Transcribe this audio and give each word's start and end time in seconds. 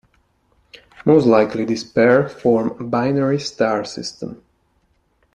Most 1.05 1.27
likely 1.27 1.63
this 1.63 1.83
pair 1.83 2.27
form 2.27 2.71
a 2.79 2.83
binary 2.83 3.39
star 3.39 3.85
system. 3.85 4.41